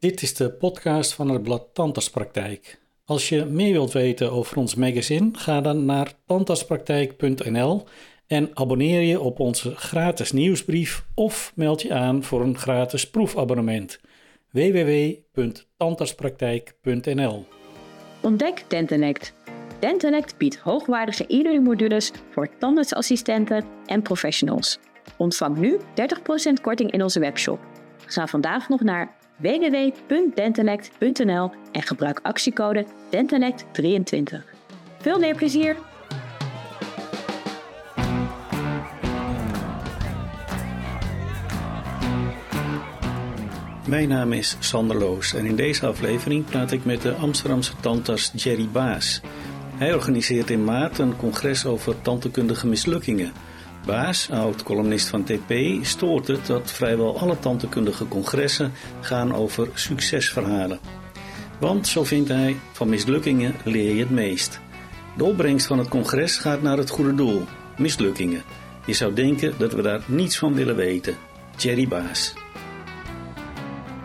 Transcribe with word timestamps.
Dit 0.00 0.22
is 0.22 0.34
de 0.34 0.50
podcast 0.50 1.14
van 1.14 1.28
het 1.28 1.42
blad 1.42 1.68
Tandartspraktijk. 1.72 2.80
Als 3.04 3.28
je 3.28 3.44
meer 3.44 3.72
wilt 3.72 3.92
weten 3.92 4.32
over 4.32 4.56
ons 4.56 4.74
magazine, 4.74 5.28
ga 5.32 5.60
dan 5.60 5.84
naar 5.84 6.12
tandartspraktijk.nl 6.26 7.84
en 8.26 8.50
abonneer 8.54 9.00
je 9.00 9.20
op 9.20 9.40
onze 9.40 9.76
gratis 9.76 10.32
nieuwsbrief 10.32 11.04
of 11.14 11.52
meld 11.54 11.82
je 11.82 11.94
aan 11.94 12.22
voor 12.22 12.40
een 12.40 12.58
gratis 12.58 13.10
proefabonnement. 13.10 14.00
www.tandartspraktijk.nl 14.50 17.46
Ontdek 18.22 18.64
Dentanect. 18.68 19.34
Dentanect 19.78 20.38
biedt 20.38 20.56
hoogwaardige 20.56 21.24
e-learning 21.28 22.12
voor 22.30 22.48
tandartsassistenten 22.58 23.64
en 23.86 24.02
professionals. 24.02 24.78
Ontvang 25.16 25.56
nu 25.56 25.78
30% 25.78 25.82
korting 26.62 26.90
in 26.90 27.02
onze 27.02 27.20
webshop. 27.20 27.60
Ga 28.06 28.26
vandaag 28.26 28.68
nog 28.68 28.80
naar 28.80 29.18
www.dentanect.nl 29.40 31.50
en 31.72 31.82
gebruik 31.82 32.20
actiecode 32.22 32.86
DENTANECT23. 33.10 34.34
Veel 34.98 35.18
leerplezier! 35.18 35.76
Mijn 43.86 44.08
naam 44.08 44.32
is 44.32 44.56
Sander 44.58 44.96
Loos 44.96 45.34
en 45.34 45.44
in 45.44 45.56
deze 45.56 45.86
aflevering 45.86 46.44
praat 46.44 46.72
ik 46.72 46.84
met 46.84 47.02
de 47.02 47.12
Amsterdamse 47.12 47.72
tandarts 47.80 48.32
Jerry 48.34 48.68
Baas. 48.72 49.20
Hij 49.76 49.94
organiseert 49.94 50.50
in 50.50 50.64
maart 50.64 50.98
een 50.98 51.16
congres 51.16 51.66
over 51.66 52.02
tandheelkundige 52.02 52.66
mislukkingen. 52.66 53.32
Baas, 53.86 54.30
oud-columnist 54.30 55.08
van 55.08 55.24
TP, 55.24 55.52
stoort 55.82 56.26
het 56.26 56.46
dat 56.46 56.72
vrijwel 56.72 57.18
alle 57.18 57.38
tandheelkundige 57.38 58.08
congressen 58.08 58.72
gaan 59.00 59.34
over 59.34 59.68
succesverhalen. 59.74 60.78
Want, 61.58 61.86
zo 61.86 62.04
vindt 62.04 62.28
hij, 62.28 62.56
van 62.72 62.88
mislukkingen 62.88 63.54
leer 63.64 63.94
je 63.94 64.00
het 64.00 64.10
meest. 64.10 64.60
De 65.16 65.24
opbrengst 65.24 65.66
van 65.66 65.78
het 65.78 65.88
congres 65.88 66.36
gaat 66.36 66.62
naar 66.62 66.76
het 66.76 66.90
goede 66.90 67.14
doel, 67.14 67.44
mislukkingen. 67.78 68.42
Je 68.86 68.92
zou 68.92 69.14
denken 69.14 69.52
dat 69.58 69.72
we 69.72 69.82
daar 69.82 70.00
niets 70.06 70.38
van 70.38 70.54
willen 70.54 70.76
weten. 70.76 71.14
Jerry 71.56 71.88
Baas. 71.88 72.34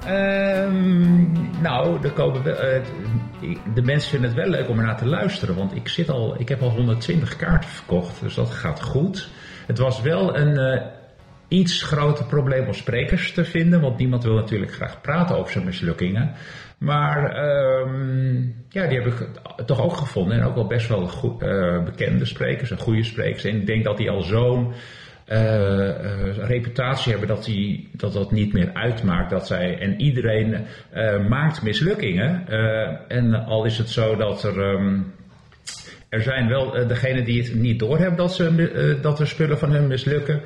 Um, 0.07 1.31
nou, 1.61 2.09
komen 2.09 2.41
uh, 2.45 3.55
de 3.73 3.81
mensen 3.81 4.09
vinden 4.09 4.29
het 4.29 4.39
wel 4.39 4.49
leuk 4.49 4.69
om 4.69 4.77
ernaar 4.77 4.97
te 4.97 5.05
luisteren. 5.05 5.55
Want 5.55 5.75
ik, 5.75 5.87
zit 5.87 6.09
al, 6.09 6.39
ik 6.39 6.49
heb 6.49 6.61
al 6.61 6.69
120 6.69 7.35
kaarten 7.35 7.69
verkocht, 7.69 8.21
dus 8.21 8.33
dat 8.35 8.49
gaat 8.49 8.81
goed. 8.81 9.29
Het 9.67 9.77
was 9.77 10.01
wel 10.01 10.37
een 10.37 10.59
uh, 10.59 10.81
iets 11.47 11.83
groter 11.83 12.25
probleem 12.25 12.65
om 12.65 12.73
sprekers 12.73 13.31
te 13.31 13.45
vinden. 13.45 13.81
Want 13.81 13.97
niemand 13.97 14.23
wil 14.23 14.35
natuurlijk 14.35 14.73
graag 14.73 15.01
praten 15.01 15.37
over 15.37 15.51
zijn 15.51 15.65
mislukkingen. 15.65 16.31
Maar 16.77 17.45
um, 17.79 18.65
ja, 18.69 18.87
die 18.87 18.99
heb 18.99 19.07
ik 19.07 19.27
toch 19.65 19.81
ook 19.81 19.95
gevonden. 19.95 20.37
En 20.37 20.45
ook 20.45 20.55
wel 20.55 20.67
best 20.67 20.87
wel 20.87 21.09
uh, 21.41 21.83
bekende 21.83 22.25
sprekers 22.25 22.71
en 22.71 22.77
goede 22.77 23.03
sprekers. 23.03 23.43
En 23.43 23.55
ik 23.55 23.65
denk 23.65 23.83
dat 23.83 23.97
die 23.97 24.09
al 24.09 24.21
zo'n 24.21 24.73
uh, 25.27 26.37
reputatie 26.37 27.11
hebben 27.11 27.29
dat, 27.29 27.45
die, 27.45 27.89
dat 27.91 28.13
dat 28.13 28.31
niet 28.31 28.53
meer 28.53 28.73
uitmaakt. 28.73 29.29
Dat 29.29 29.47
zij, 29.47 29.79
en 29.79 30.01
iedereen 30.01 30.65
maakt 31.29 31.61
mislukkingen. 31.61 32.47
en 33.07 33.33
al 33.33 33.65
is 33.65 33.77
het 33.77 33.89
zo 33.89 34.15
dat 34.15 34.43
er. 34.43 34.57
Um, 34.57 35.13
er 36.15 36.21
zijn 36.21 36.47
wel 36.47 36.87
degenen 36.87 37.23
die 37.23 37.43
het 37.43 37.55
niet 37.55 37.79
doorhebben 37.79 38.17
dat, 38.17 38.33
ze, 38.33 38.97
dat 39.01 39.19
er 39.19 39.27
spullen 39.27 39.57
van 39.57 39.71
hun 39.71 39.87
mislukken. 39.87 40.41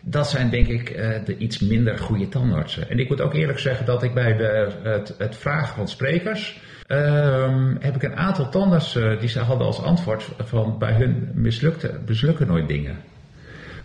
Dat 0.00 0.30
zijn 0.30 0.50
denk 0.50 0.66
ik 0.66 0.96
de 1.24 1.36
iets 1.36 1.58
minder 1.58 1.98
goede 1.98 2.28
tandartsen. 2.28 2.90
En 2.90 2.98
ik 2.98 3.08
moet 3.08 3.20
ook 3.20 3.34
eerlijk 3.34 3.58
zeggen 3.58 3.86
dat 3.86 4.02
ik 4.02 4.14
bij 4.14 4.36
de, 4.36 4.68
het, 4.82 5.14
het 5.18 5.36
vragen 5.36 5.74
van 5.74 5.88
sprekers. 5.88 6.60
Um, 6.88 7.76
heb 7.80 7.94
ik 7.94 8.02
een 8.02 8.16
aantal 8.16 8.48
tandartsen 8.48 9.18
die 9.18 9.28
ze 9.28 9.40
hadden 9.40 9.66
als 9.66 9.82
antwoord 9.82 10.28
van 10.38 10.78
bij 10.78 10.92
hun 10.92 11.30
mislukte, 11.34 12.00
mislukken 12.06 12.46
nooit 12.46 12.68
dingen. 12.68 12.96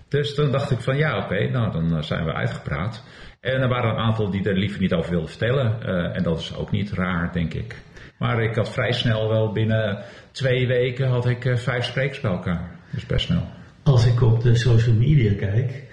Dus 0.08 0.36
dan 0.36 0.52
dacht 0.52 0.72
ik 0.72 0.80
van 0.80 0.98
ja, 0.98 1.18
oké, 1.18 1.50
nou 1.50 1.72
dan 1.72 1.96
eh, 1.96 2.02
zijn 2.02 2.26
we 2.26 2.34
uitgepraat. 2.34 3.04
En 3.40 3.62
er 3.62 3.68
waren 3.68 3.90
een 3.90 3.98
aantal 3.98 4.30
die 4.32 4.50
er 4.50 4.58
liever 4.58 4.82
niet 4.82 4.94
over 4.94 5.12
wilden 5.12 5.30
vertellen. 5.30 5.84
En 6.14 6.24
dat 6.24 6.40
is 6.40 6.56
ook 6.56 6.72
niet 6.72 6.92
raar, 6.92 7.34
denk 7.34 7.54
ik. 7.54 7.76
Maar 8.22 8.44
ik 8.44 8.56
had 8.56 8.74
vrij 8.74 8.92
snel 8.92 9.30
wel 9.30 9.52
binnen 9.52 10.04
twee 10.32 10.68
weken 10.68 11.08
had 11.08 11.26
ik 11.26 11.46
uh, 11.46 11.56
vijf 11.56 11.86
sprekers 11.86 12.20
bij 12.20 12.32
elkaar. 12.32 12.80
Dus 12.92 13.06
best 13.06 13.26
snel. 13.26 13.44
Als 13.84 14.06
ik 14.06 14.22
op 14.22 14.42
de 14.42 14.56
social 14.56 14.96
media 14.96 15.34
kijk, 15.38 15.84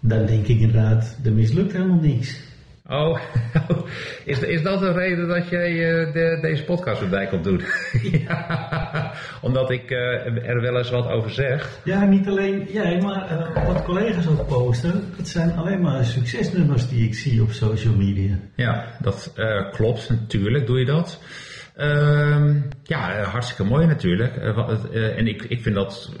dan 0.00 0.26
denk 0.26 0.46
ik 0.46 0.60
inderdaad, 0.60 1.18
er 1.24 1.32
mislukt 1.32 1.72
helemaal 1.72 2.00
niks. 2.00 2.42
Oh, 2.88 3.18
is, 4.24 4.38
is 4.38 4.62
dat 4.62 4.80
de 4.80 4.92
reden 4.92 5.28
dat 5.28 5.48
jij 5.48 5.72
uh, 5.72 6.12
de, 6.12 6.38
deze 6.40 6.64
podcast 6.64 7.02
op 7.02 7.10
Dijk 7.10 7.32
op 7.32 7.44
doet? 7.44 7.64
ja, 8.26 9.12
omdat 9.40 9.70
ik 9.70 9.90
uh, 9.90 10.48
er 10.48 10.60
wel 10.60 10.76
eens 10.76 10.90
wat 10.90 11.06
over 11.06 11.30
zeg. 11.30 11.80
Ja, 11.84 12.04
niet 12.04 12.28
alleen 12.28 12.66
jij, 12.72 13.00
maar 13.00 13.32
uh, 13.32 13.66
wat 13.66 13.84
collega's 13.84 14.26
ook 14.26 14.46
posten. 14.46 15.04
Het 15.16 15.28
zijn 15.28 15.52
alleen 15.52 15.80
maar 15.80 16.04
succesnummers 16.04 16.88
die 16.88 17.06
ik 17.06 17.14
zie 17.14 17.42
op 17.42 17.50
social 17.50 17.94
media. 17.94 18.38
Ja, 18.54 18.86
dat 19.00 19.32
klopt 19.72 20.10
natuurlijk. 20.10 20.66
Doe 20.66 20.78
je 20.78 20.84
dat? 20.84 21.20
Ehm, 21.74 22.60
ja, 22.82 23.22
hartstikke 23.22 23.64
mooi 23.64 23.86
natuurlijk. 23.86 24.36
en 24.92 25.26
ik, 25.26 25.42
ik 25.42 25.62
vind 25.62 25.74
dat 25.74 26.12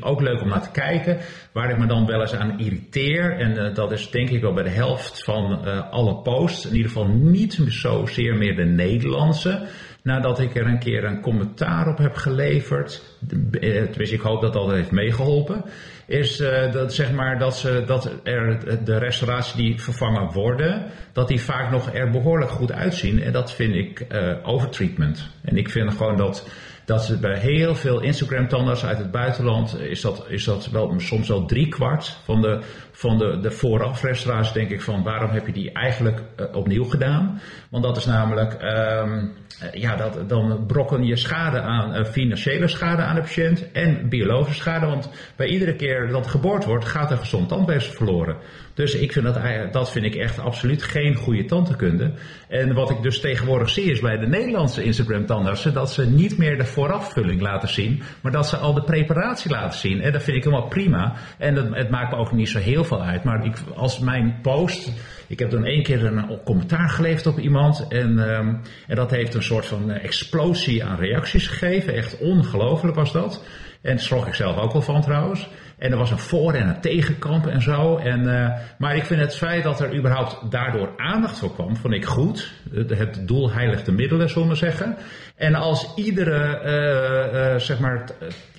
ook 0.00 0.20
leuk 0.20 0.40
om 0.40 0.48
naar 0.48 0.62
te 0.62 0.70
kijken. 0.70 1.18
Waar 1.52 1.70
ik 1.70 1.78
me 1.78 1.86
dan 1.86 2.06
wel 2.06 2.20
eens 2.20 2.34
aan 2.34 2.58
irriteer, 2.58 3.38
en 3.38 3.74
dat 3.74 3.92
is 3.92 4.10
denk 4.10 4.30
ik 4.30 4.40
wel 4.40 4.52
bij 4.52 4.62
de 4.62 4.70
helft 4.70 5.24
van 5.24 5.64
alle 5.90 6.22
posts, 6.22 6.66
in 6.66 6.74
ieder 6.74 6.90
geval 6.90 7.08
niet 7.08 7.60
zozeer 7.66 8.36
meer 8.36 8.56
de 8.56 8.64
Nederlandse. 8.64 9.66
Nadat 10.02 10.40
ik 10.40 10.56
er 10.56 10.66
een 10.66 10.78
keer 10.78 11.04
een 11.04 11.20
commentaar 11.20 11.88
op 11.88 11.98
heb 11.98 12.14
geleverd, 12.14 13.02
eh, 13.30 13.82
tenminste 13.82 14.14
ik 14.14 14.20
hoop 14.20 14.40
dat 14.40 14.52
dat 14.52 14.70
heeft 14.70 14.90
meegeholpen, 14.90 15.64
is 16.06 16.40
uh, 16.40 16.72
dat, 16.72 16.94
zeg 16.94 17.12
maar, 17.12 17.38
dat, 17.38 17.56
ze, 17.56 17.82
dat 17.86 18.12
er 18.22 18.84
de 18.84 18.98
restauraties 18.98 19.52
die 19.52 19.80
vervangen 19.80 20.32
worden, 20.32 20.86
dat 21.12 21.28
die 21.28 21.40
vaak 21.40 21.70
nog 21.70 21.92
er 21.92 22.10
behoorlijk 22.10 22.50
goed 22.50 22.72
uitzien. 22.72 23.22
En 23.22 23.32
dat 23.32 23.52
vind 23.52 23.74
ik 23.74 24.06
uh, 24.12 24.36
overtreatment. 24.42 25.28
En 25.42 25.56
ik 25.56 25.70
vind 25.70 25.92
gewoon 25.92 26.16
dat 26.16 26.48
dat 26.84 27.04
ze 27.04 27.18
bij 27.18 27.38
heel 27.38 27.74
veel 27.74 28.00
Instagram-tandarts 28.00 28.84
uit 28.84 28.98
het 28.98 29.10
buitenland 29.10 29.78
is 29.78 30.00
dat, 30.00 30.24
is 30.28 30.44
dat 30.44 30.68
wel 30.70 30.94
soms 30.96 31.28
wel 31.28 31.46
drie 31.46 31.68
kwart 31.68 32.18
van 32.24 32.40
de, 32.40 32.60
van 32.92 33.18
de, 33.18 33.38
de 33.40 33.50
voorafrestaurants 33.50 34.52
denk 34.52 34.70
ik 34.70 34.80
van 34.80 35.02
waarom 35.02 35.30
heb 35.30 35.46
je 35.46 35.52
die 35.52 35.72
eigenlijk 35.72 36.22
uh, 36.36 36.46
opnieuw 36.52 36.84
gedaan? 36.84 37.40
Want 37.70 37.84
dat 37.84 37.96
is 37.96 38.04
namelijk, 38.04 38.52
um, 38.52 39.32
ja, 39.72 39.96
dat, 39.96 40.28
dan 40.28 40.66
brokken 40.66 41.04
je 41.04 41.16
schade 41.16 41.60
aan, 41.60 41.96
uh, 41.96 42.04
financiële 42.04 42.68
schade 42.68 43.02
aan 43.02 43.14
de 43.14 43.20
patiënt 43.20 43.72
en 43.72 44.08
biologische 44.08 44.60
schade. 44.60 44.86
Want 44.86 45.10
bij 45.36 45.46
iedere 45.46 45.76
keer 45.76 46.08
dat 46.08 46.26
geboord 46.26 46.64
wordt, 46.64 46.84
gaat 46.84 47.10
er 47.10 47.16
gezond 47.16 47.48
tandweefsel 47.48 47.94
verloren. 47.94 48.36
Dus 48.74 48.94
ik 48.94 49.12
vind 49.12 49.24
dat, 49.24 49.38
dat 49.72 49.90
vind 49.90 50.04
ik 50.04 50.14
echt 50.14 50.38
absoluut 50.38 50.82
geen 50.82 51.14
goede 51.14 51.44
tandheelkunde. 51.44 52.12
En 52.48 52.74
wat 52.74 52.90
ik 52.90 53.02
dus 53.02 53.20
tegenwoordig 53.20 53.70
zie 53.70 53.90
is 53.90 54.00
bij 54.00 54.16
de 54.16 54.26
Nederlandse 54.26 54.82
Instagram 54.82 55.26
tandartsen 55.26 55.74
dat 55.74 55.92
ze 55.92 56.06
niet 56.06 56.38
meer 56.38 56.56
de 56.58 56.64
voorafvulling 56.72 57.40
laten 57.40 57.68
zien, 57.68 58.02
maar 58.20 58.32
dat 58.32 58.48
ze 58.48 58.56
al 58.56 58.74
de 58.74 58.82
preparatie 58.84 59.50
laten 59.50 59.78
zien. 59.78 60.00
En 60.00 60.12
dat 60.12 60.22
vind 60.22 60.36
ik 60.36 60.44
helemaal 60.44 60.68
prima. 60.68 61.12
En 61.38 61.54
dat, 61.54 61.66
het 61.70 61.90
maakt 61.90 62.10
me 62.12 62.18
ook 62.18 62.32
niet 62.32 62.48
zo 62.48 62.58
heel 62.58 62.84
veel 62.84 63.02
uit. 63.02 63.24
Maar 63.24 63.44
ik, 63.44 63.56
als 63.76 63.98
mijn 63.98 64.38
post, 64.42 64.92
ik 65.32 65.38
heb 65.38 65.50
dan 65.50 65.64
één 65.64 65.82
keer 65.82 66.04
een 66.04 66.38
commentaar 66.44 66.88
geleverd 66.88 67.26
op 67.26 67.38
iemand 67.38 67.86
en, 67.88 68.18
um, 68.18 68.60
en 68.86 68.96
dat 68.96 69.10
heeft 69.10 69.34
een 69.34 69.42
soort 69.42 69.66
van 69.66 69.90
explosie 69.90 70.84
aan 70.84 70.98
reacties 70.98 71.46
gegeven. 71.46 71.94
Echt 71.94 72.18
ongelooflijk 72.18 72.96
was 72.96 73.12
dat. 73.12 73.44
En 73.82 73.90
daar 73.90 74.00
schrok 74.00 74.26
ik 74.26 74.34
zelf 74.34 74.56
ook 74.56 74.72
wel 74.72 74.82
van 74.82 75.00
trouwens. 75.00 75.48
En 75.78 75.92
er 75.92 75.98
was 75.98 76.10
een 76.10 76.18
voor- 76.18 76.54
en 76.54 76.68
een 76.68 76.80
tegenkamp 76.80 77.46
en 77.46 77.62
zo. 77.62 77.96
En, 77.96 78.22
uh, 78.22 78.50
maar 78.78 78.96
ik 78.96 79.04
vind 79.04 79.20
het 79.20 79.36
feit 79.36 79.62
dat 79.62 79.80
er 79.80 79.96
überhaupt 79.96 80.50
daardoor 80.50 80.92
aandacht 80.96 81.38
voor 81.38 81.54
kwam, 81.54 81.76
vond 81.76 81.94
ik 81.94 82.04
goed. 82.04 82.52
Het 82.74 83.28
doel 83.28 83.52
heiligt 83.52 83.86
de 83.86 83.92
middelen, 83.92 84.28
zullen 84.28 84.48
we 84.48 84.54
zeggen. 84.54 84.96
En 85.36 85.54
als 85.54 85.92
iedere, 85.96 87.58
zeg 87.58 87.78
maar, 87.78 88.04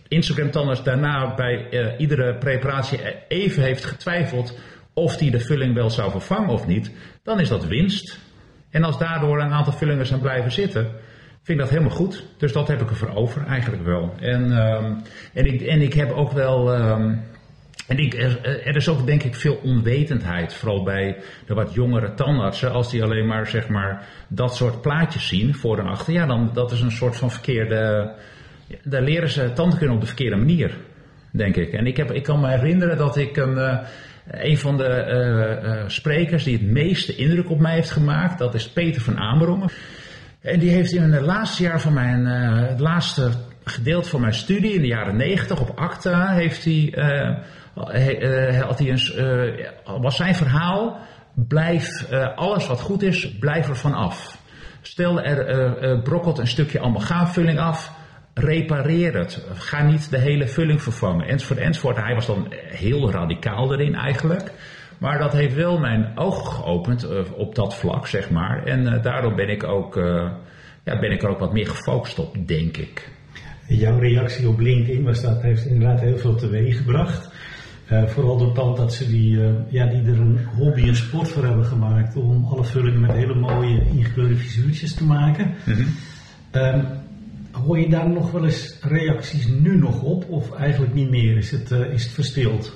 Instagram-tanners 0.08 0.84
daarna 0.84 1.36
bij 1.36 1.96
iedere 1.98 2.38
preparatie 2.38 3.00
even 3.28 3.64
heeft 3.64 3.86
getwijfeld 3.86 4.58
of 4.94 5.18
die 5.18 5.31
de 5.31 5.40
vulling 5.40 5.74
wel 5.74 5.90
zou 5.90 6.12
vervangen 6.12 6.50
of 6.50 6.68
niet, 6.68 6.92
dan 7.24 7.40
is 7.40 7.50
dat 7.50 7.66
winst. 7.66 8.19
En 8.69 8.84
als 8.84 8.98
daardoor 8.98 9.42
een 9.42 9.54
aantal 9.54 9.74
vullingen 9.74 10.06
zijn 10.06 10.19
blijven 10.19 10.51
zitten, 10.51 10.84
vind 11.44 11.57
ik 11.57 11.57
dat 11.57 11.69
helemaal 11.69 11.95
goed. 11.95 12.25
Dus 12.38 12.51
dat 12.51 12.68
heb 12.68 12.81
ik 12.81 12.90
ervoor 12.90 13.16
over 13.16 13.45
eigenlijk 13.45 13.84
wel. 13.84 14.13
En, 14.19 14.51
um, 14.51 15.01
en, 15.34 15.45
ik, 15.45 15.62
en 15.62 15.81
ik 15.81 15.94
heb 15.94 16.12
ook 16.12 16.31
wel. 16.31 16.75
Um, 16.75 17.22
en 17.88 17.98
ik, 17.98 18.13
er, 18.13 18.45
er, 18.66 18.75
is 18.75 18.90
ook 18.90 19.06
denk 19.06 19.24
ik 19.24 19.36
veel 19.36 19.60
onwetendheid, 19.63 20.54
vooral 20.54 20.84
bij 20.84 21.18
de 21.46 21.54
wat 21.54 21.74
jongere 21.74 22.13
tandartsen. 22.13 22.72
Als 22.72 22.92
die 22.92 23.04
alleen 23.04 23.28
maar 23.28 23.48
zeg 23.48 23.68
maar 23.68 24.07
dat 24.28 24.56
soort 24.56 24.81
plaatjes 24.81 25.28
zien, 25.28 25.56
voor 25.56 25.80
en 25.80 25.88
achter. 25.88 26.13
Ja, 26.13 26.25
dan 26.25 26.50
dat 26.54 26.72
is 26.72 26.81
een 26.81 26.92
soort 26.92 27.16
van 27.16 27.31
verkeerde... 27.31 28.12
Daar 28.84 29.01
leren 29.01 29.30
ze 29.30 29.54
tandheelkunde 29.54 29.94
op 29.94 30.01
de 30.01 30.07
verkeerde 30.07 30.36
manier, 30.36 30.78
denk 31.31 31.56
ik. 31.56 31.74
En 31.74 31.86
ik, 31.86 31.98
heb, 31.98 32.12
ik 32.12 32.24
kan 32.24 32.39
me 32.39 32.50
herinneren 32.50 32.98
dat 32.98 33.18
ik 33.18 33.38
een... 33.38 33.57
Uh, 33.57 33.78
een 34.28 34.58
van 34.58 34.78
de 34.78 35.84
sprekers 35.88 36.44
die 36.44 36.58
het 36.58 36.72
meeste 36.72 37.16
indruk 37.16 37.50
op 37.50 37.60
mij 37.60 37.74
heeft 37.74 37.92
gemaakt, 37.92 38.40
dat 38.40 38.54
is 38.54 38.70
Peter 38.70 39.02
van 39.02 39.18
Amerongen. 39.18 39.70
En 40.42 40.60
die 40.60 40.70
heeft 40.70 40.92
in 40.92 41.12
het 41.12 41.25
laatste 41.25 41.64
jaar 41.64 41.81
van 41.81 41.94
mijn, 41.94 42.25
het 42.25 42.80
laatste 42.80 43.31
gedeelte 43.64 44.10
van 44.10 44.22
mijn 44.22 44.34
studie, 44.34 44.74
in 44.74 44.81
de 44.81 44.88
jaren 44.88 45.16
90 45.16 45.62
op 45.62 45.80
ACTA, 45.80 46.34
heeft 46.34 46.66
hij, 46.66 46.94
had 48.60 48.80
hij 48.80 48.90
een, 48.90 50.02
was 50.02 50.16
zijn 50.16 50.36
verhaal, 50.36 51.00
blijf, 51.36 52.12
alles 52.36 52.68
wat 52.68 52.81
goed 52.81 53.02
is, 53.04 53.38
blijf 53.38 53.70
er 53.70 53.75
van 53.75 53.94
af. 53.94 54.42
Stel 54.81 55.22
er 55.22 56.02
brokkelt 56.02 56.38
een 56.38 56.48
stukje 56.48 56.81
amalgaamvulling 56.81 57.60
af, 57.60 57.92
repareer 58.34 59.18
het. 59.18 59.46
Ga 59.54 59.84
niet 59.84 60.10
de 60.10 60.18
hele 60.18 60.48
vulling 60.48 60.82
vervangen. 60.82 61.28
Enzovoort, 61.28 61.60
enzovoort. 61.60 61.98
Hij 61.98 62.14
was 62.14 62.26
dan 62.26 62.48
heel 62.56 63.12
radicaal 63.12 63.74
erin 63.74 63.96
eigenlijk. 63.96 64.52
Maar 64.98 65.18
dat 65.18 65.34
heeft 65.34 65.56
wel 65.56 65.80
mijn 65.80 66.12
ogen 66.16 66.46
geopend 66.46 67.04
uh, 67.04 67.20
op 67.36 67.56
dat 67.56 67.76
vlak, 67.76 68.08
zeg 68.08 68.30
maar. 68.30 68.64
En 68.64 68.82
uh, 68.82 69.04
daarom 69.04 69.36
ben 69.36 69.50
ik, 69.50 69.64
ook, 69.64 69.98
uh, 69.98 70.32
ja, 70.84 71.00
ben 71.00 71.12
ik 71.12 71.24
er 71.24 71.30
ook 71.30 71.40
wat 71.40 71.54
meer 71.54 71.68
gefocust 71.68 72.20
op, 72.20 72.48
denk 72.48 72.78
ik. 72.78 73.10
Jouw 73.68 74.00
reactie 74.00 74.48
op 74.48 74.60
LinkedIn 74.60 75.04
was 75.04 75.22
dat 75.22 75.42
heeft 75.42 75.66
inderdaad 75.66 76.00
heel 76.00 76.18
veel 76.18 76.36
teweeg 76.36 76.78
gebracht. 76.78 77.32
vooral 77.88 78.38
door 78.38 78.54
tand 78.54 78.78
dat 78.78 78.94
ze 78.94 79.08
die, 79.08 79.40
ja, 79.70 79.86
die 79.86 80.02
er 80.02 80.20
een 80.20 80.40
hobby 80.58 80.88
en 80.88 80.96
sport 80.96 81.28
voor 81.28 81.46
hebben 81.46 81.66
gemaakt 81.66 82.16
om 82.16 82.46
alle 82.46 82.64
vullingen 82.64 83.02
met 83.02 83.12
hele 83.12 83.36
mooie 83.36 83.86
ingekleurde 83.90 84.36
visuurtjes 84.36 84.94
te 84.94 85.04
maken. 85.04 85.54
Mm 85.66 85.74
-hmm. 85.74 87.03
Hoor 87.54 87.80
je 87.80 87.90
daar 87.90 88.10
nog 88.10 88.32
wel 88.32 88.46
eens 88.46 88.78
reacties 88.82 89.48
nu 89.48 89.78
nog 89.78 90.02
op 90.02 90.30
of 90.30 90.56
eigenlijk 90.56 90.94
niet 90.94 91.10
meer? 91.10 91.38
Is 91.38 91.52
het, 91.52 91.72
uh, 91.72 91.94
is 91.94 92.04
het 92.04 92.14
verstild? 92.14 92.74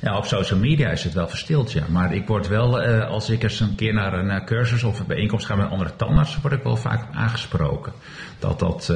Ja, 0.00 0.16
op 0.16 0.24
social 0.24 0.58
media 0.58 0.90
is 0.90 1.04
het 1.04 1.12
wel 1.12 1.28
verstild, 1.28 1.72
ja. 1.72 1.84
Maar 1.88 2.14
ik 2.14 2.26
word 2.26 2.48
wel, 2.48 2.86
uh, 2.86 3.08
als 3.08 3.30
ik 3.30 3.42
eens 3.42 3.60
een 3.60 3.74
keer 3.74 3.94
naar 3.94 4.12
een 4.12 4.26
uh, 4.26 4.44
cursus 4.44 4.84
of 4.84 5.00
een 5.00 5.06
bijeenkomst 5.06 5.46
ga 5.46 5.54
met 5.54 5.70
andere 5.70 5.96
tandartsen, 5.96 6.40
word 6.42 6.54
ik 6.54 6.62
wel 6.62 6.76
vaak 6.76 7.04
aangesproken. 7.12 7.92
Dat, 8.38 8.58
dat, 8.58 8.86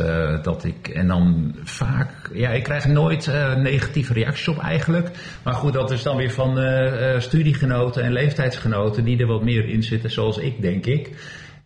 dat 0.42 0.64
ik, 0.64 0.88
en 0.88 1.06
dan 1.06 1.54
vaak, 1.62 2.30
ja, 2.32 2.50
ik 2.50 2.62
krijg 2.62 2.86
nooit 2.86 3.26
negatieve 3.56 4.12
reacties 4.12 4.48
op 4.48 4.58
eigenlijk. 4.58 5.10
Maar 5.42 5.54
goed, 5.54 5.72
dat 5.72 5.90
is 5.90 6.02
dan 6.02 6.16
weer 6.16 6.30
van 6.30 6.58
studiegenoten 7.18 8.02
en 8.02 8.12
leeftijdsgenoten 8.12 9.04
die 9.04 9.18
er 9.18 9.26
wat 9.26 9.42
meer 9.42 9.68
in 9.68 9.82
zitten, 9.82 10.10
zoals 10.10 10.38
ik, 10.38 10.62
denk 10.62 10.86
ik. 10.86 11.10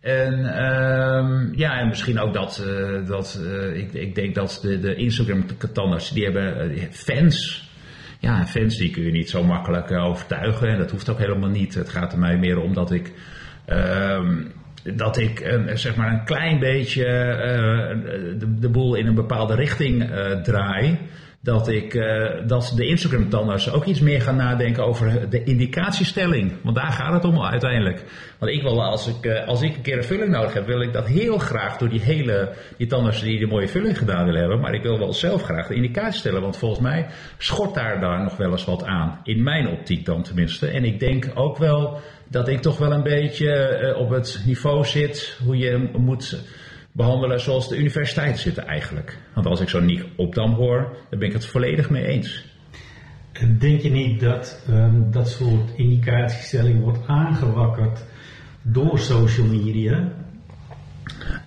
En 0.01 0.63
um, 0.63 1.53
ja, 1.55 1.79
en 1.79 1.87
misschien 1.87 2.19
ook 2.19 2.33
dat, 2.33 2.65
uh, 2.67 3.07
dat 3.07 3.41
uh, 3.41 3.77
ik, 3.77 3.93
ik 3.93 4.15
denk 4.15 4.35
dat 4.35 4.59
de, 4.61 4.79
de 4.79 4.95
Instagram-katanners, 4.95 6.09
die 6.09 6.23
hebben 6.23 6.77
uh, 6.77 6.83
fans. 6.91 7.69
Ja, 8.19 8.45
fans 8.45 8.77
die 8.77 8.89
kun 8.89 9.03
je 9.03 9.11
niet 9.11 9.29
zo 9.29 9.43
makkelijk 9.43 9.91
overtuigen. 9.91 10.67
En 10.67 10.77
dat 10.77 10.91
hoeft 10.91 11.09
ook 11.09 11.19
helemaal 11.19 11.49
niet. 11.49 11.75
Het 11.75 11.89
gaat 11.89 12.13
er 12.13 12.19
mij 12.19 12.37
meer 12.37 12.59
om 12.59 12.73
dat 12.73 12.91
ik, 12.91 13.11
um, 13.67 14.51
dat 14.83 15.17
ik 15.17 15.59
zeg 15.73 15.95
maar 15.95 16.11
een 16.11 16.25
klein 16.25 16.59
beetje 16.59 17.03
de, 18.37 18.59
de, 18.59 18.69
boel 18.69 18.95
in 18.95 19.07
een 19.07 19.15
bepaalde 19.15 19.55
richting 19.55 20.09
draai 20.43 20.99
dat, 21.41 21.67
ik, 21.67 21.93
uh, 21.93 22.47
dat 22.47 22.73
de 22.75 22.87
Instagram-tanners 22.87 23.71
ook 23.71 23.85
iets 23.85 23.99
meer 23.99 24.21
gaan 24.21 24.35
nadenken 24.35 24.85
over 24.85 25.29
de 25.29 25.43
indicatiestelling. 25.43 26.53
Want 26.63 26.75
daar 26.75 26.91
gaat 26.91 27.13
het 27.13 27.25
om 27.25 27.41
uiteindelijk. 27.41 28.03
Want 28.39 28.51
ik 28.51 28.61
wil, 28.61 28.83
als 28.83 29.07
ik, 29.07 29.25
uh, 29.25 29.47
als 29.47 29.61
ik 29.61 29.75
een 29.75 29.81
keer 29.81 29.97
een 29.97 30.03
vulling 30.03 30.31
nodig 30.31 30.53
heb, 30.53 30.65
wil 30.65 30.81
ik 30.81 30.93
dat 30.93 31.07
heel 31.07 31.37
graag 31.37 31.77
door 31.77 31.89
die 31.89 32.01
hele, 32.01 32.53
die 32.77 32.87
die 33.21 33.39
de 33.39 33.47
mooie 33.47 33.67
vulling 33.67 33.97
gedaan 33.97 34.25
willen 34.25 34.39
hebben. 34.39 34.59
Maar 34.59 34.73
ik 34.73 34.83
wil 34.83 34.99
wel 34.99 35.13
zelf 35.13 35.43
graag 35.43 35.67
de 35.67 35.75
indicatie 35.75 36.19
stellen. 36.19 36.41
Want 36.41 36.57
volgens 36.57 36.81
mij 36.81 37.07
schort 37.37 37.73
daar, 37.73 37.99
daar 37.99 38.23
nog 38.23 38.37
wel 38.37 38.51
eens 38.51 38.65
wat 38.65 38.83
aan. 38.83 39.19
In 39.23 39.43
mijn 39.43 39.67
optiek 39.67 40.05
dan 40.05 40.23
tenminste. 40.23 40.67
En 40.67 40.83
ik 40.83 40.99
denk 40.99 41.31
ook 41.35 41.57
wel 41.57 41.99
dat 42.27 42.47
ik 42.47 42.61
toch 42.61 42.77
wel 42.77 42.91
een 42.91 43.03
beetje 43.03 43.79
uh, 43.81 43.99
op 43.99 44.09
het 44.09 44.43
niveau 44.45 44.85
zit 44.85 45.39
hoe 45.45 45.57
je 45.57 45.89
moet 45.97 46.43
behandelen 46.91 47.39
zoals 47.39 47.69
de 47.69 47.77
universiteiten 47.77 48.41
zitten 48.41 48.67
eigenlijk. 48.67 49.17
Want 49.33 49.45
als 49.45 49.59
ik 49.59 49.69
zo 49.69 49.79
niet 49.79 50.03
Opdam 50.15 50.53
hoor, 50.53 50.97
dan 51.09 51.19
ben 51.19 51.27
ik 51.27 51.33
het 51.33 51.45
volledig 51.45 51.89
mee 51.89 52.05
eens. 52.05 52.47
Denk 53.59 53.81
je 53.81 53.89
niet 53.89 54.19
dat 54.19 54.63
um, 54.69 55.11
dat 55.11 55.29
soort 55.29 55.71
indicatiestelling 55.75 56.81
wordt 56.81 57.07
aangewakkerd 57.07 58.03
door 58.61 58.99
social 58.99 59.47
media? 59.47 60.11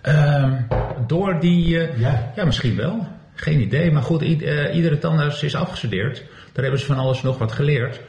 Um, 0.02 0.66
door 1.06 1.40
die, 1.40 1.68
uh, 1.68 1.98
ja. 2.00 2.32
ja. 2.36 2.44
misschien 2.44 2.76
wel. 2.76 3.06
Geen 3.34 3.60
idee. 3.60 3.90
Maar 3.90 4.02
goed, 4.02 4.22
uh, 4.22 4.74
iedere 4.74 4.98
tandarts 4.98 5.42
is 5.42 5.54
afgestudeerd. 5.54 6.24
Daar 6.52 6.62
hebben 6.62 6.80
ze 6.80 6.86
van 6.86 6.96
alles 6.96 7.22
nog 7.22 7.38
wat 7.38 7.52
geleerd. 7.52 8.00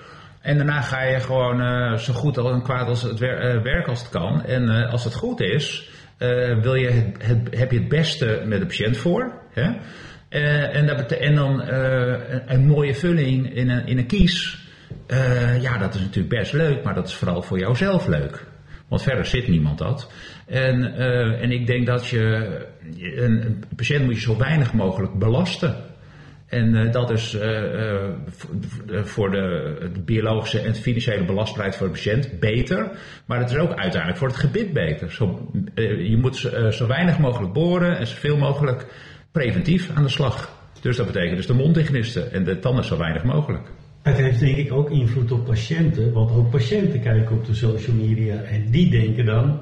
En 0.41 0.57
daarna 0.57 0.81
ga 0.81 1.03
je 1.03 1.19
gewoon 1.19 1.62
uh, 1.62 1.97
zo 1.97 2.13
goed 2.13 2.38
en 2.38 2.62
kwaad 2.62 2.88
als 2.88 3.01
het 3.01 3.19
wer 3.19 3.63
werk 3.63 3.88
als 3.88 4.00
het 4.00 4.09
kan. 4.09 4.44
En 4.45 4.69
als 4.89 5.03
het 5.03 5.15
goed 5.15 5.41
is, 5.41 5.89
uh, 6.19 6.62
wil 6.62 6.75
je 6.75 6.89
het, 7.18 7.48
heb 7.57 7.71
je 7.71 7.80
het 7.80 7.88
beste 7.88 8.44
met 8.45 8.60
de 8.60 8.65
patiënt 8.65 8.98
voor. 8.98 9.33
Hè? 9.54 9.69
Uh, 10.30 10.75
en, 10.75 11.10
en 11.19 11.36
dan 11.36 11.62
uh, 11.62 12.15
een, 12.45 12.65
mooie 12.65 12.95
vulling 12.95 13.54
in 13.56 13.69
een, 13.69 13.88
in 13.88 13.98
een 13.98 14.06
kies. 14.06 14.68
ja, 15.62 15.77
dat 15.77 15.95
is 15.95 16.01
natuurlijk 16.01 16.36
best 16.36 16.54
leuk, 16.54 16.83
maar 16.83 16.94
dat 16.94 17.07
is 17.07 17.13
vooral 17.13 17.42
voor 17.42 17.60
jouzelf 17.60 18.07
leuk. 18.07 18.45
Want 18.88 19.04
verder 19.04 19.25
zit 19.25 19.48
niemand 19.48 19.77
dat. 19.77 20.12
En, 20.48 20.95
en 21.39 21.51
ik 21.51 21.68
denk 21.68 21.86
dat 21.86 22.07
je 22.07 22.21
een, 22.98 23.45
een 23.45 23.63
patiënt 23.75 24.06
moet 24.06 24.16
je 24.16 24.21
zo 24.21 24.38
weinig 24.38 24.74
mogelijk 24.74 25.13
belasten. 25.13 25.75
En 26.53 26.75
uh, 26.75 26.91
dat 26.91 27.11
is 27.11 27.35
uh, 27.35 27.41
uh, 27.41 29.03
voor 29.03 29.31
de, 29.31 29.91
biologische 30.05 30.59
en 30.59 30.75
financiële 30.75 31.25
belastbaarheid 31.25 31.75
voor 31.75 31.88
de 31.88 31.94
patiënt 31.94 32.39
beter. 32.39 32.91
Maar 33.25 33.39
het 33.39 33.50
is 33.50 33.57
ook 33.57 33.73
uiteindelijk 33.73 34.17
voor 34.17 34.27
het 34.27 34.38
gebit 34.38 34.73
beter. 34.73 35.11
Zo, 35.11 35.51
je 35.75 36.17
moet 36.21 36.35
zo 36.71 36.88
weinig 36.88 37.19
mogelijk 37.19 37.53
boren 37.53 37.97
en 37.97 38.07
zoveel 38.07 38.38
mogelijk 38.38 38.85
preventief 39.31 39.89
aan 39.94 40.03
de 40.03 40.09
slag. 40.09 40.61
Dus 40.81 40.97
dat 40.97 41.05
betekent 41.05 41.35
dus 41.35 41.47
de 41.47 41.53
mondhygiënisten 41.53 42.31
en 42.31 42.44
de 42.44 42.59
tanden 42.59 42.83
zo 42.83 42.97
weinig 42.97 43.23
mogelijk. 43.23 43.67
Het 44.01 44.17
heeft 44.17 44.39
denk 44.39 44.57
ik 44.57 44.73
ook 44.73 44.91
invloed 44.91 45.31
op 45.31 45.45
patiënten, 45.45 46.13
want 46.13 46.31
ook 46.31 46.49
patiënten 46.49 47.01
kijken 47.01 47.35
op 47.35 47.45
de 47.45 47.53
social 47.53 47.95
media 47.95 48.35
en 48.35 48.71
die 48.71 48.89
denken 48.89 49.25
dan, 49.25 49.59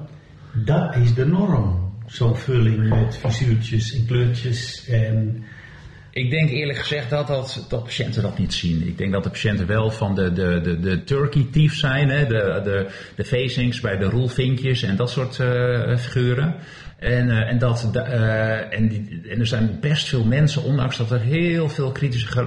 dat 0.54 0.96
is 0.96 1.14
de 1.14 1.26
norm. 1.26 1.90
Zo'n 2.06 2.36
vulling 2.36 2.90
met 2.90 3.18
visuurtjes 3.18 3.96
en 3.96 4.06
kleurtjes 4.06 4.88
en 4.88 5.44
ik 6.12 6.30
denk 6.30 6.50
eerlijk 6.50 6.78
gezegd 6.78 7.10
dat, 7.10 7.28
dat, 7.28 7.66
dat 7.70 7.84
patiënten 7.84 8.22
dat 8.22 8.38
niet 8.38 8.54
zien. 8.54 8.88
Ik 8.88 8.98
denk 8.98 9.12
dat 9.12 9.24
de 9.24 9.30
patiënten 9.30 9.68
wel 9.68 9.92
van 9.92 10.16
de, 10.16 10.34
de, 10.34 10.62
de, 10.62 10.80
de 10.80 11.04
turkey 11.04 11.48
thief 11.52 11.76
zijn. 11.76 12.10
Hè? 12.10 12.28
De, 12.28 12.62
de, 12.64 12.88
de 13.16 13.26
facings 13.26 13.80
bij 13.80 13.98
de 13.98 14.06
roelvinkjes 14.06 14.84
en 14.84 14.96
dat 14.96 15.10
soort 15.10 15.38
uh, 15.38 15.98
figuren. 15.98 16.56
En, 17.00 17.28
uh, 17.28 17.50
en, 17.50 17.60
dat, 17.60 17.92
uh, 17.96 18.74
en, 18.74 18.88
die, 18.88 19.22
en 19.30 19.40
er 19.40 19.48
zijn 19.48 19.78
best 19.82 20.08
veel 20.08 20.24
mensen, 20.24 20.64
ondanks 20.64 20.98
dat 20.98 21.12
er 21.12 21.20
heel 21.20 21.70
veel 21.70 21.92
kritische 21.92 22.44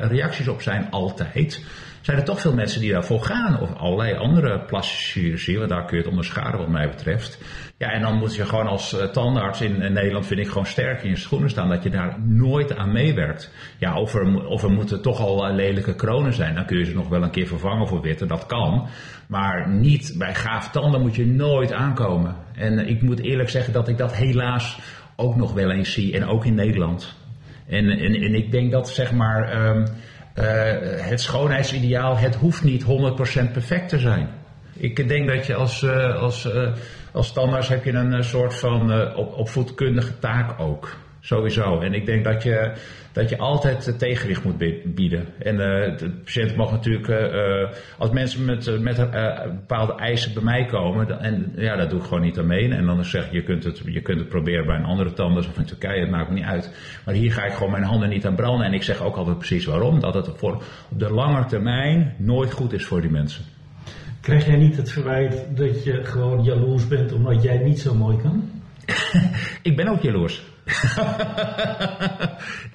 reacties 0.00 0.48
op 0.48 0.62
zijn, 0.62 0.90
altijd 0.90 1.60
zijn 2.04 2.18
er 2.18 2.24
toch 2.24 2.40
veel 2.40 2.54
mensen 2.54 2.80
die 2.80 2.92
daarvoor 2.92 3.22
gaan. 3.22 3.60
Of 3.60 3.74
allerlei 3.74 4.14
andere 4.14 4.64
plastische 4.64 5.20
chirurgie, 5.20 5.58
want 5.58 5.70
daar 5.70 5.84
kun 5.84 5.96
je 5.96 6.02
het 6.02 6.10
onderscharen 6.10 6.58
wat 6.58 6.68
mij 6.68 6.88
betreft. 6.88 7.38
Ja, 7.78 7.90
en 7.90 8.00
dan 8.00 8.18
moet 8.18 8.34
je 8.34 8.44
gewoon 8.44 8.66
als 8.66 8.94
uh, 8.94 9.04
tandarts 9.04 9.60
in, 9.60 9.92
Nederland, 9.92 10.26
vind 10.26 10.40
ik, 10.40 10.48
gewoon 10.48 10.66
sterk 10.66 11.02
in 11.02 11.10
je 11.10 11.16
schoenen 11.16 11.50
staan. 11.50 11.68
Dat 11.68 11.82
je 11.82 11.90
daar 11.90 12.16
nooit 12.20 12.76
aan 12.76 12.92
meewerkt. 12.92 13.52
Ja, 13.78 14.00
of 14.00 14.14
er, 14.14 14.46
of 14.46 14.62
er 14.62 14.70
moeten 14.70 15.02
toch 15.02 15.20
al 15.20 15.48
uh, 15.48 15.54
lelijke 15.54 15.94
kronen 15.94 16.32
zijn. 16.32 16.54
Dan 16.54 16.66
kun 16.66 16.78
je 16.78 16.84
ze 16.84 16.94
nog 16.94 17.08
wel 17.08 17.22
een 17.22 17.30
keer 17.30 17.46
vervangen 17.46 17.88
voor 17.88 18.00
witte. 18.00 18.26
Dat 18.26 18.46
kan. 18.46 18.88
Maar 19.28 19.68
niet 19.68 20.14
bij 20.18 20.34
gaaf 20.34 20.70
tanden 20.70 21.00
moet 21.00 21.16
je 21.16 21.26
nooit 21.26 21.72
aankomen. 21.72 22.36
En 22.54 22.72
uh, 22.72 22.88
ik 22.88 23.02
moet 23.02 23.20
eerlijk 23.20 23.48
zeggen 23.48 23.72
dat 23.72 23.88
ik 23.88 23.98
dat 23.98 24.14
helaas 24.14 24.78
ook 25.16 25.36
nog 25.36 25.52
wel 25.52 25.70
eens 25.70 25.92
zie. 25.92 26.14
En 26.14 26.26
ook 26.26 26.44
in 26.44 26.54
Nederland. 26.54 27.14
En, 27.66 27.88
en, 27.88 28.14
en 28.14 28.34
ik 28.34 28.50
denk 28.50 28.72
dat 28.72 28.88
zeg 28.88 29.12
maar... 29.12 29.66
Um, 29.66 29.84
het 31.00 31.20
schoonheidsideaal, 31.20 32.16
het 32.16 32.34
hoeft 32.34 32.64
niet 32.64 32.84
100% 32.84 32.86
perfect 33.52 33.88
te 33.88 33.98
zijn. 33.98 34.28
Ik 34.72 35.08
denk 35.08 35.28
dat 35.28 35.46
je 35.46 35.54
als, 35.54 35.86
als 36.16 36.48
als 37.14 37.32
tandarts 37.32 37.68
heb 37.68 37.84
je 37.84 37.92
een 37.92 38.12
eh, 38.12 38.22
soort 38.22 38.54
van 38.54 39.14
op, 39.14 39.32
opvoedkundige 39.32 40.18
taak 40.18 40.60
ook. 40.60 40.96
Sowieso. 41.24 41.80
En 41.80 41.94
ik 41.94 42.06
denk 42.06 42.24
dat 42.24 42.42
je, 42.42 42.72
dat 43.12 43.28
je 43.28 43.38
altijd 43.38 43.98
tegenwicht 43.98 44.44
moet 44.44 44.58
bieden. 44.94 45.26
En 45.38 45.54
uh, 45.54 45.98
de 45.98 46.10
patiënt 46.24 46.56
mag 46.56 46.70
natuurlijk, 46.70 47.08
uh, 47.08 47.70
als 47.98 48.10
mensen 48.10 48.44
met, 48.44 48.80
met 48.80 48.96
bepaalde 49.44 49.94
eisen 49.94 50.34
bij 50.34 50.42
mij 50.42 50.64
komen, 50.64 51.06
dan, 51.06 51.18
en 51.18 51.52
ja, 51.56 51.76
dat 51.76 51.90
doe 51.90 51.98
ik 51.98 52.04
gewoon 52.04 52.22
niet 52.22 52.38
aan 52.38 52.46
mee. 52.46 52.70
En 52.70 52.86
dan 52.86 53.04
zeg 53.04 53.30
je, 53.30 53.36
je 53.36 53.42
kunt, 53.42 53.64
het, 53.64 53.82
je 53.84 54.00
kunt 54.00 54.18
het 54.18 54.28
proberen 54.28 54.66
bij 54.66 54.76
een 54.76 54.84
andere 54.84 55.12
tandarts 55.12 55.48
of 55.48 55.58
in 55.58 55.64
Turkije, 55.64 56.00
het 56.00 56.10
maakt 56.10 56.28
me 56.28 56.34
niet 56.34 56.44
uit. 56.44 57.00
Maar 57.04 57.14
hier 57.14 57.32
ga 57.32 57.44
ik 57.44 57.52
gewoon 57.52 57.72
mijn 57.72 57.84
handen 57.84 58.08
niet 58.08 58.26
aan 58.26 58.36
branden. 58.36 58.66
En 58.66 58.74
ik 58.74 58.82
zeg 58.82 59.02
ook 59.02 59.16
altijd 59.16 59.38
precies 59.38 59.64
waarom. 59.64 60.00
Dat 60.00 60.14
het 60.14 60.30
voor 60.36 60.54
op 60.90 60.98
de 60.98 61.10
lange 61.10 61.44
termijn 61.44 62.14
nooit 62.18 62.52
goed 62.52 62.72
is 62.72 62.84
voor 62.84 63.00
die 63.00 63.10
mensen. 63.10 63.44
Krijg 64.20 64.46
jij 64.46 64.56
niet 64.56 64.76
het 64.76 64.92
verwijt 64.92 65.46
dat 65.56 65.84
je 65.84 66.04
gewoon 66.04 66.42
jaloers 66.42 66.88
bent 66.88 67.12
omdat 67.12 67.42
jij 67.42 67.58
niet 67.58 67.80
zo 67.80 67.94
mooi 67.94 68.16
kan? 68.16 68.53
ik 69.68 69.76
ben 69.76 69.88
ook 69.88 70.02
jaloers. 70.02 70.42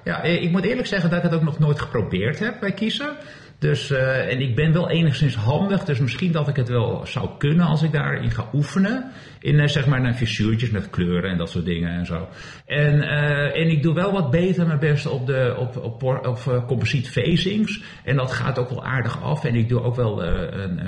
ja, 0.04 0.22
ik 0.22 0.50
moet 0.50 0.64
eerlijk 0.64 0.86
zeggen 0.86 1.10
dat 1.10 1.18
ik 1.18 1.24
het 1.24 1.34
ook 1.34 1.44
nog 1.44 1.58
nooit 1.58 1.80
geprobeerd 1.80 2.38
heb 2.38 2.60
bij 2.60 2.72
kiezen. 2.72 3.16
Dus, 3.60 3.90
uh, 3.90 4.32
en 4.32 4.40
ik 4.40 4.54
ben 4.54 4.72
wel 4.72 4.90
enigszins 4.90 5.34
handig, 5.34 5.84
dus 5.84 5.98
misschien 6.00 6.32
dat 6.32 6.48
ik 6.48 6.56
het 6.56 6.68
wel 6.68 7.06
zou 7.06 7.28
kunnen 7.38 7.66
als 7.66 7.82
ik 7.82 7.92
daarin 7.92 8.30
ga 8.30 8.48
oefenen. 8.52 9.10
In 9.40 9.54
uh, 9.54 9.66
zeg 9.66 9.86
maar 9.86 10.00
naar 10.00 10.14
fissuurtjes 10.14 10.70
met 10.70 10.90
kleuren 10.90 11.30
en 11.30 11.38
dat 11.38 11.50
soort 11.50 11.64
dingen 11.64 11.90
en 11.90 12.06
zo. 12.06 12.28
En, 12.66 12.94
uh, 12.94 13.56
en 13.56 13.70
ik 13.70 13.82
doe 13.82 13.94
wel 13.94 14.12
wat 14.12 14.30
beter 14.30 14.66
mijn 14.66 14.78
best 14.78 15.06
op, 15.06 15.26
de, 15.26 15.54
op, 15.58 16.00
op, 16.02 16.64
composiet 16.66 17.10
facings. 17.10 17.82
En 18.04 18.16
dat 18.16 18.32
gaat 18.32 18.58
ook 18.58 18.68
wel 18.68 18.84
aardig 18.84 19.22
af. 19.22 19.44
En 19.44 19.54
ik 19.54 19.68
doe 19.68 19.82
ook 19.82 19.96
wel 19.96 20.24
een, 20.24 20.78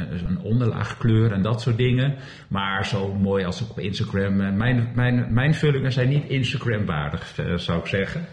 een 0.45 1.33
en 1.33 1.43
dat 1.43 1.61
soort 1.61 1.77
dingen. 1.77 2.15
Maar 2.49 2.87
zo 2.87 3.15
mooi 3.15 3.45
als 3.45 3.71
op 3.71 3.79
Instagram. 3.79 4.57
Mijn, 4.57 4.91
mijn, 4.95 5.27
mijn 5.33 5.55
vullingen 5.55 5.93
zijn 5.93 6.09
niet 6.09 6.29
Instagram-waardig, 6.29 7.35
zou 7.57 7.79
ik 7.79 7.87
zeggen. 7.87 8.27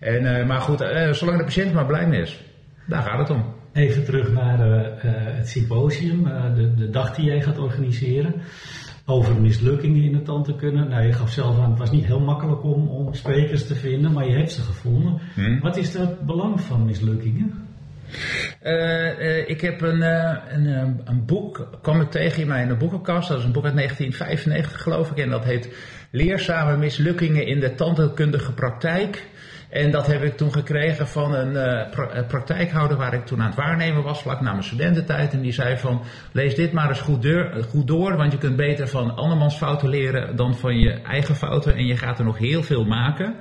En, 0.00 0.46
maar 0.46 0.60
goed, 0.60 0.78
zolang 1.10 1.38
de 1.38 1.44
patiënt 1.44 1.72
maar 1.72 1.86
blij 1.86 2.06
mee 2.06 2.20
is. 2.20 2.40
Daar 2.86 3.02
gaat 3.02 3.18
het 3.18 3.30
om. 3.30 3.62
Even 3.74 4.04
terug 4.04 4.32
naar 4.32 4.68
uh, 4.68 4.82
het 5.36 5.48
symposium, 5.48 6.26
uh, 6.26 6.54
de, 6.54 6.74
de, 6.74 6.90
dag 6.90 7.14
die 7.14 7.24
jij 7.24 7.42
gaat 7.42 7.58
organiseren. 7.58 8.34
Over 9.06 9.40
mislukkingen 9.40 10.02
in 10.02 10.14
het 10.14 10.24
tandheelkunde. 10.24 10.84
Nou, 10.84 11.06
je 11.06 11.12
gaf 11.12 11.30
zelf 11.30 11.58
aan, 11.58 11.70
het 11.70 11.78
was 11.78 11.90
niet 11.90 12.04
heel 12.04 12.20
makkelijk 12.20 12.62
om, 12.62 12.88
om 12.88 13.14
sprekers 13.14 13.66
te 13.66 13.74
vinden, 13.74 14.12
maar 14.12 14.28
je 14.28 14.36
hebt 14.36 14.52
ze 14.52 14.60
gevonden. 14.60 15.20
Hmm. 15.34 15.60
Wat 15.60 15.76
is 15.76 15.94
het 15.94 16.20
belang 16.20 16.60
van 16.60 16.84
mislukkingen? 16.84 17.68
Uh, 18.62 19.48
ik 19.48 19.60
heb 19.60 19.80
een, 19.80 20.02
een, 20.02 21.00
een, 21.04 21.24
boek, 21.26 21.68
kwam 21.82 22.00
ik 22.00 22.10
tegen 22.10 22.42
in 22.42 22.48
mijn 22.48 22.78
boekenkast. 22.78 23.28
Dat 23.28 23.38
is 23.38 23.44
een 23.44 23.52
boek 23.52 23.64
uit 23.64 23.76
1995 23.76 24.82
geloof 24.82 25.10
ik. 25.10 25.18
En 25.18 25.30
dat 25.30 25.44
heet 25.44 25.76
Leerzame 26.10 26.76
mislukkingen 26.76 27.46
in 27.46 27.60
de 27.60 27.74
tandheelkundige 27.74 28.52
praktijk. 28.52 29.28
En 29.74 29.90
dat 29.90 30.06
heb 30.06 30.22
ik 30.22 30.36
toen 30.36 30.52
gekregen 30.52 31.08
van 31.08 31.34
een 31.34 31.52
uh, 31.52 32.26
praktijkhouder 32.28 32.96
waar 32.96 33.14
ik 33.14 33.26
toen 33.26 33.40
aan 33.40 33.46
het 33.46 33.56
waarnemen 33.56 34.02
was, 34.02 34.22
vlak 34.22 34.40
na 34.40 34.50
mijn 34.50 34.64
studententijd. 34.64 35.32
En 35.32 35.40
die 35.40 35.52
zei 35.52 35.76
van, 35.76 36.02
lees 36.32 36.54
dit 36.54 36.72
maar 36.72 36.88
eens 36.88 37.00
goed, 37.00 37.22
deur, 37.22 37.64
goed 37.68 37.86
door, 37.86 38.16
want 38.16 38.32
je 38.32 38.38
kunt 38.38 38.56
beter 38.56 38.88
van 38.88 39.16
andermans 39.16 39.56
fouten 39.56 39.88
leren 39.88 40.36
dan 40.36 40.56
van 40.56 40.78
je 40.78 40.90
eigen 40.90 41.34
fouten. 41.34 41.74
En 41.74 41.86
je 41.86 41.96
gaat 41.96 42.18
er 42.18 42.24
nog 42.24 42.38
heel 42.38 42.62
veel 42.62 42.84
maken. 42.84 43.34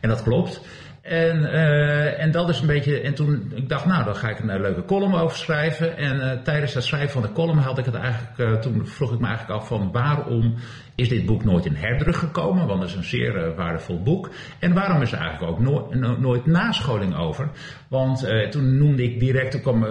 En 0.00 0.08
dat 0.08 0.22
klopt. 0.22 0.60
En, 1.02 1.42
uh, 1.42 2.20
en 2.20 2.30
dat 2.30 2.48
is 2.48 2.60
een 2.60 2.66
beetje. 2.66 3.00
En 3.00 3.14
toen 3.14 3.52
ik 3.54 3.68
dacht, 3.68 3.86
nou, 3.86 4.04
dan 4.04 4.16
ga 4.16 4.28
ik 4.28 4.38
een 4.38 4.60
leuke 4.60 4.84
column 4.84 5.14
over 5.14 5.36
schrijven. 5.36 5.96
En 5.96 6.16
uh, 6.16 6.32
tijdens 6.42 6.74
het 6.74 6.84
schrijven 6.84 7.10
van 7.10 7.22
de 7.22 7.32
column 7.32 7.58
had 7.58 7.78
ik 7.78 7.84
het 7.84 7.94
eigenlijk. 7.94 8.38
Uh, 8.38 8.54
toen 8.54 8.86
vroeg 8.86 9.12
ik 9.12 9.18
me 9.18 9.26
eigenlijk 9.26 9.60
af 9.60 9.66
van 9.68 9.92
waarom 9.92 10.54
is 10.94 11.08
dit 11.08 11.26
boek 11.26 11.44
nooit 11.44 11.66
in 11.66 11.74
herdruk 11.74 12.16
gekomen? 12.16 12.66
Want 12.66 12.80
het 12.80 12.90
is 12.90 12.96
een 12.96 13.04
zeer 13.04 13.54
waardevol 13.54 14.02
boek. 14.02 14.30
En 14.58 14.74
waarom 14.74 15.02
is 15.02 15.12
er 15.12 15.18
eigenlijk 15.18 15.52
ook 15.52 15.60
no 15.60 15.88
nooit 16.18 16.46
nascholing 16.46 17.16
over? 17.16 17.50
Want 17.88 18.28
toen 18.50 18.78
noemde 18.78 19.02
ik 19.02 19.20
direct 19.20 19.50
toen 19.50 19.60
kwam, 19.60 19.86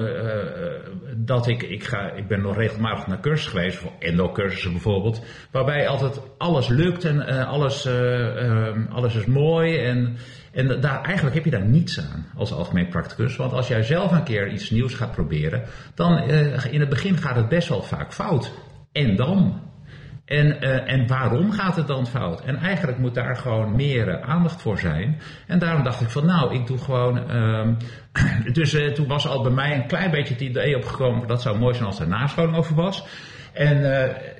dat 1.15 1.47
ik. 1.47 1.63
Ik, 1.63 1.83
ga, 1.83 2.11
ik 2.11 2.27
ben 2.27 2.41
nog 2.41 2.55
regelmatig 2.55 3.07
naar 3.07 3.19
cursus 3.19 3.47
geweest, 3.47 3.77
voor 3.77 3.91
endo-cursussen 3.99 4.71
bijvoorbeeld. 4.71 5.25
Waarbij 5.51 5.87
altijd 5.87 6.21
alles 6.37 6.67
lukt 6.67 7.05
en 7.05 7.45
alles, 7.45 7.89
alles 8.89 9.15
is 9.15 9.25
mooi. 9.25 9.77
En 9.77 10.17
en 10.51 10.81
daar, 10.81 11.01
eigenlijk 11.01 11.35
heb 11.35 11.45
je 11.45 11.51
daar 11.51 11.65
niets 11.65 11.99
aan 11.99 12.25
als 12.35 12.53
algemeen 12.53 12.87
practicus. 12.87 13.35
Want 13.35 13.53
als 13.53 13.67
jij 13.67 13.83
zelf 13.83 14.11
een 14.11 14.23
keer 14.23 14.51
iets 14.51 14.69
nieuws 14.69 14.93
gaat 14.93 15.11
proberen, 15.11 15.63
dan 15.95 16.29
uh, 16.29 16.73
in 16.73 16.79
het 16.79 16.89
begin 16.89 17.17
gaat 17.17 17.35
het 17.35 17.49
best 17.49 17.69
wel 17.69 17.83
vaak 17.83 18.13
fout. 18.13 18.51
En 18.91 19.15
dan? 19.15 19.61
En, 20.25 20.47
uh, 20.63 20.91
en 20.91 21.07
waarom 21.07 21.51
gaat 21.51 21.75
het 21.75 21.87
dan 21.87 22.07
fout? 22.07 22.41
En 22.41 22.55
eigenlijk 22.55 22.97
moet 22.97 23.13
daar 23.13 23.35
gewoon 23.35 23.75
meer 23.75 24.07
uh, 24.07 24.29
aandacht 24.29 24.61
voor 24.61 24.79
zijn. 24.79 25.19
En 25.47 25.59
daarom 25.59 25.83
dacht 25.83 26.01
ik 26.01 26.09
van 26.09 26.25
nou, 26.25 26.55
ik 26.55 26.67
doe 26.67 26.77
gewoon. 26.77 27.31
Uh, 27.31 27.67
dus 28.57 28.77
toen 28.93 29.07
was 29.07 29.27
al 29.27 29.41
bij 29.41 29.51
mij 29.51 29.75
een 29.75 29.87
klein 29.87 30.11
beetje 30.11 30.33
het 30.33 30.43
idee 30.43 30.75
opgekomen. 30.75 31.27
Dat 31.27 31.41
zou 31.41 31.59
mooi 31.59 31.73
zijn 31.73 31.85
als 31.85 31.99
er 31.99 32.07
nascholing 32.07 32.57
over 32.57 32.75
was. 32.75 33.07
En 33.53 33.81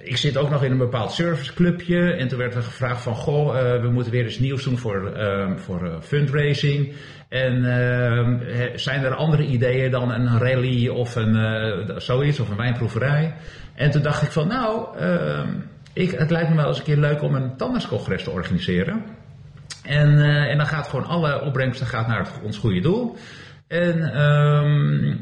ik 0.09 0.17
zit 0.17 0.37
ook 0.37 0.49
nog 0.49 0.63
in 0.63 0.71
een 0.71 0.77
bepaald 0.77 1.11
serviceclubje. 1.11 2.13
En 2.13 2.27
toen 2.27 2.37
werd 2.37 2.55
er 2.55 2.63
gevraagd 2.63 3.01
van, 3.01 3.15
goh, 3.15 3.55
uh, 3.55 3.81
we 3.81 3.89
moeten 3.89 4.11
weer 4.11 4.23
eens 4.23 4.39
nieuws 4.39 4.63
doen 4.63 4.77
voor, 4.77 5.17
uh, 5.17 5.51
voor 5.55 5.97
fundraising. 6.01 6.93
En 7.29 7.63
zijn 8.75 9.03
er 9.03 9.15
andere 9.15 9.45
ideeën 9.45 9.91
dan 9.91 10.11
een 10.11 10.39
rally 10.39 10.87
of 10.87 11.15
een, 11.15 12.01
zoiets, 12.01 12.39
of 12.39 12.49
een 12.49 12.57
wijnproeverij? 12.57 13.33
En 13.75 13.91
toen 13.91 14.01
dacht 14.01 14.21
ik 14.21 14.31
van, 14.31 14.47
nou, 14.47 14.97
ehm, 14.97 15.47
ik, 15.93 16.11
het 16.11 16.29
lijkt 16.29 16.49
me 16.49 16.55
wel 16.55 16.67
eens 16.67 16.77
een 16.77 16.83
keer 16.83 16.97
leuk 16.97 17.21
om 17.21 17.35
een 17.35 17.57
tandartscongres 17.57 18.23
te 18.23 18.31
organiseren. 18.31 19.03
En, 19.83 20.19
en 20.49 20.57
dan 20.57 20.67
gaat 20.67 20.87
gewoon 20.87 21.05
alle 21.05 21.41
opbrengsten 21.41 21.87
gaat 21.87 22.07
naar 22.07 22.27
ons 22.43 22.57
goede 22.57 22.81
doel. 22.81 23.17
En, 23.67 24.13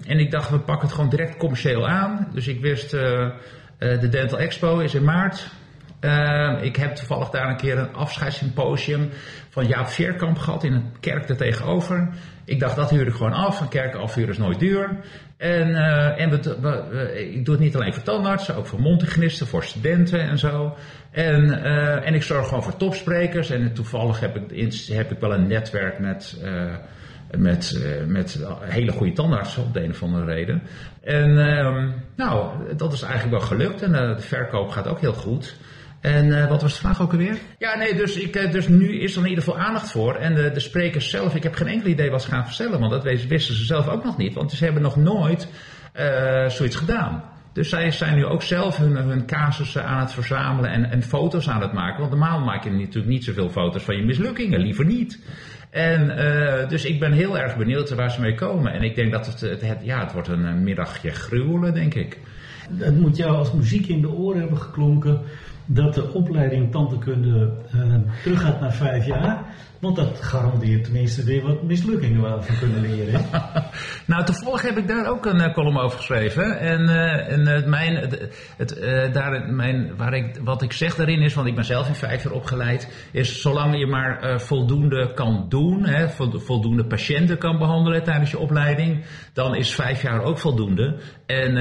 en 0.08 0.20
ik 0.20 0.32
dacht, 0.32 0.50
we 0.50 0.60
pakken 0.60 0.88
het 0.88 0.96
gewoon 0.96 1.10
direct 1.10 1.38
commercieel 1.38 1.88
aan. 1.88 2.28
Dus 2.34 2.48
ik 2.48 2.62
wist, 2.62 2.96
de 3.78 4.10
Dental 4.10 4.40
Expo 4.40 4.80
is 4.80 4.94
in 4.96 5.04
maart. 5.04 5.48
Uh, 6.02 6.58
ik 6.62 6.76
heb 6.76 6.96
toevallig 6.96 7.30
daar 7.30 7.50
een 7.50 7.58
keer 7.58 7.78
een 7.78 7.94
afscheidssymposium 7.94 9.10
van 9.50 9.68
Jaap 9.68 9.88
Veerkamp 9.88 10.38
gehad 10.38 10.64
in 10.64 10.74
een 10.74 10.92
kerk 11.00 11.30
er 11.30 11.38
tegenover. 11.38 12.10
Ik 12.46 12.60
dacht, 12.60 12.76
dat 12.76 12.90
huur 12.90 13.08
ik 13.08 13.14
gewoon 13.14 13.34
af. 13.34 13.60
Een 13.60 13.68
kerk 13.68 13.96
afhuren 13.96 14.30
is 14.30 14.38
nooit 14.38 14.60
duur. 14.60 14.98
En, 15.38 15.70
uh, 15.70 16.22
en 16.22 16.30
we, 16.30 16.58
we, 16.62 17.30
ik 17.34 17.46
doe 17.46 17.56
het 17.56 17.64
niet 17.64 17.76
alleen 17.76 17.94
voor 17.94 18.04
tandartsen, 18.04 18.56
ook 18.56 18.66
voor 18.66 18.82
mondhygiënisten, 18.82 19.48
voor 19.48 19.64
studenten 19.64 20.20
en 20.20 20.38
zo. 20.38 20.76
En, 21.12 21.44
uh, 21.44 22.08
en 22.08 22.14
ik 22.14 22.24
zorg 22.24 22.48
gewoon 22.48 22.64
voor 22.64 22.78
topsprekers. 22.78 23.50
En 23.50 23.74
toevallig 23.74 24.20
heb 24.20 24.36
ik, 24.36 24.74
heb 24.88 25.12
ik 25.12 25.20
wel 25.20 25.34
een 25.34 25.48
netwerk 25.48 26.00
met 26.00 26.40
met, 27.38 27.82
uh, 27.84 28.06
met 28.06 28.46
hele 28.60 28.92
goede 28.92 29.14
tandartsen 29.14 29.64
op 29.64 29.74
de 29.74 29.84
een 29.84 29.90
of 29.90 30.04
andere 30.04 30.26
reden. 30.26 30.62
En 31.04 31.30
uh, 31.30 31.84
nou, 32.16 32.52
dat 32.76 32.94
is 32.94 33.02
eigenlijk 33.02 33.32
wel 33.32 33.48
gelukt 33.48 33.82
en 33.82 33.92
uh, 33.92 34.16
de 34.16 34.22
verkoop 34.22 34.70
gaat 34.70 34.88
ook 34.88 35.00
heel 35.00 35.14
goed. 35.14 35.56
En 36.02 36.26
uh, 36.26 36.50
wat 36.50 36.62
was 36.62 36.74
de 36.74 36.80
vraag 36.80 37.02
ook 37.02 37.12
alweer? 37.12 37.38
Ja, 37.58 37.78
nee, 37.78 37.96
dus, 37.96 38.18
ik, 38.18 38.52
dus 38.52 38.68
nu 38.68 39.00
is 39.00 39.16
er 39.16 39.22
in 39.24 39.30
ieder 39.30 39.44
geval 39.44 39.60
aandacht 39.60 39.92
voor. 39.92 40.16
En 40.16 40.36
de, 40.36 40.52
de 40.52 40.60
sprekers 40.60 41.10
zelf, 41.10 41.36
ik 41.36 41.44
heb 41.44 41.56
geen 41.56 41.68
enkel 41.68 41.90
idee 41.90 42.12
wat 42.12 42.22
ze 42.22 42.30
gaan 42.30 42.48
vertellen, 42.48 42.80
want 42.80 42.92
dat 42.92 43.04
wisten 43.04 43.56
ze 43.56 43.66
zelf 43.66 43.88
ook 43.88 44.04
nog 44.04 44.18
niet. 44.18 44.34
Want 44.34 44.52
ze 44.52 44.64
hebben 44.64 44.82
nog 44.82 44.96
nooit 44.96 45.48
zoiets 46.48 46.76
gedaan. 46.76 47.24
Dus 47.58 47.70
zij 47.70 47.92
zijn 47.92 48.16
nu 48.16 48.26
ook 48.26 48.42
zelf 48.42 48.78
hun, 48.78 48.96
hun 48.96 49.26
casussen 49.26 49.86
aan 49.86 50.00
het 50.00 50.12
verzamelen 50.12 50.72
en, 50.72 50.92
en 50.92 51.04
foto's 51.04 51.50
aan 51.50 51.62
het 51.62 51.74
maken. 51.74 52.00
Want 52.00 52.10
normaal 52.10 52.40
maak 52.40 52.64
je 52.64 52.70
natuurlijk 52.70 53.08
niet 53.08 53.24
zoveel 53.24 53.50
foto's 53.50 53.84
van 53.84 53.96
je 53.96 54.06
mislukkingen, 54.06 54.60
liever 54.60 54.86
niet. 54.86 55.20
En 55.70 56.10
uh, 56.10 56.70
dus 56.70 56.86
ik 56.86 57.00
ben 57.00 57.12
heel 57.12 57.38
erg 57.38 57.58
benieuwd 57.58 57.90
waar 57.90 58.12
ze 58.12 58.22
mee 58.22 58.36
komen. 58.36 58.74
En 58.74 58.82
ik 58.82 58.96
denk 58.96 59.12
dat 59.12 59.26
het, 59.26 59.42
het, 59.42 59.62
het 59.62 59.80
ja, 59.82 60.04
het 60.04 60.14
wordt 60.14 60.28
een 60.28 60.64
middagje 60.64 61.12
gruwelen, 61.12 61.74
denk 61.74 61.94
ik. 61.94 62.20
Het 62.78 63.00
moet 63.00 63.18
jou 63.18 63.36
als 63.36 63.54
muziek 63.54 63.88
in 63.88 64.02
de 64.02 64.10
oren 64.10 64.40
hebben 64.40 64.58
geklonken 64.58 65.22
dat 65.68 65.94
de 65.94 66.14
opleiding 66.14 66.72
tandheelkunde 66.72 67.52
uh, 67.76 67.96
teruggaat 68.24 68.60
naar 68.60 68.74
vijf 68.74 69.06
jaar. 69.06 69.56
Want 69.80 69.96
dat 69.96 70.22
garandeert 70.22 70.84
tenminste 70.84 71.24
weer 71.24 71.42
wat 71.42 71.64
mislukkingen 71.64 72.22
waar 72.22 72.38
we 72.38 72.44
van 72.44 72.58
kunnen 72.58 72.82
leren. 72.82 73.22
nou, 74.08 74.26
toevallig 74.26 74.62
heb 74.62 74.78
ik 74.78 74.88
daar 74.88 75.08
ook 75.08 75.26
een 75.26 75.42
uh, 75.42 75.54
column 75.54 75.78
over 75.80 75.98
geschreven. 75.98 76.60
En, 76.60 76.82
uh, 76.82 77.66
mijn, 77.66 77.96
het, 78.58 78.80
mijn, 79.50 79.96
waar 79.96 80.14
ik, 80.14 80.40
wat 80.44 80.62
ik 80.62 80.72
zeg 80.72 80.96
daarin 80.96 81.22
is, 81.22 81.34
want 81.34 81.48
ik 81.48 81.56
ben 81.56 81.66
zelf 81.66 81.88
in 81.88 81.96
vijf 81.96 82.24
jaar 82.24 82.34
opgeleid, 82.34 83.10
is 83.12 83.42
zolang 83.42 83.78
je 83.80 83.88
maar 83.88 84.42
voldoende 84.42 85.14
kan 85.14 85.46
doen, 85.50 85.86
hè, 85.86 86.10
voldoende 86.40 86.86
patiënten 86.86 87.38
kan 87.38 87.58
behandelen 87.58 88.04
tijdens 88.04 88.32
je 88.32 88.40
opleiding, 88.40 89.06
dan 89.34 89.56
is 89.56 89.76
vijf 89.76 90.02
jaar 90.02 90.22
ook 90.22 90.38
voldoende. 90.38 91.00
En, 91.26 91.56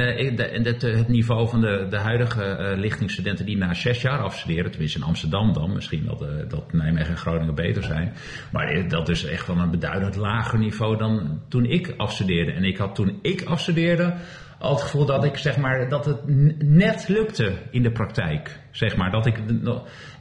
het, 0.65 1.09
niveau 1.09 1.49
van 1.49 1.61
de, 1.61 1.87
de 1.91 1.99
huidige 1.99 2.75
lichtingsstudenten 2.77 3.47
die 3.47 3.57
na 3.57 3.75
zes 3.75 3.96
jaar 4.00 4.23
afstuderen, 4.23 4.71
tenminste 4.71 4.99
in 4.99 5.05
Amsterdam 5.05 5.53
dan, 5.53 5.73
misschien 5.73 6.05
dat, 6.05 6.50
dat 6.50 6.73
Nijmegen 6.73 7.11
en 7.11 7.17
Groningen 7.17 7.55
beter 7.55 7.83
zijn 7.83 8.15
maar 8.53 8.88
dat 8.88 9.09
is 9.09 9.25
echt 9.25 9.45
van 9.45 9.61
een 9.61 9.71
beduidend 9.71 10.17
lager 10.17 10.59
niveau 10.59 10.97
dan 10.97 11.41
toen 11.49 11.65
ik 11.65 11.95
afstudeerde. 11.97 12.53
En 12.53 12.65
ik 12.65 12.76
had 12.76 12.95
toen 12.95 13.19
ik 13.23 13.43
afstudeerde 13.43 14.15
al 14.59 14.73
het 14.73 14.83
gevoel 14.83 15.07
dat 15.07 15.25
ik 15.25 15.37
zeg 15.37 15.57
maar 15.57 15.88
dat 15.88 16.05
het 16.05 16.21
net 16.59 17.09
lukte 17.09 17.53
in 17.71 17.83
de 17.83 17.93
praktijk. 17.93 18.61
Zeg 18.76 18.97
maar 18.97 19.11
dat 19.11 19.26
ik. 19.26 19.38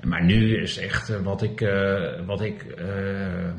Maar 0.04 0.24
nu 0.24 0.62
is 0.62 0.78
echt 0.78 1.10
eh, 1.10 1.18
wat 1.24 1.42
ik, 1.42 1.62
uh, 1.62 1.94
wat 2.26 2.42
ik 2.42 2.66
uh, 2.80 2.86